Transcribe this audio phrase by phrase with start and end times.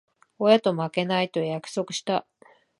[0.39, 2.25] 親と負けない、と約束した。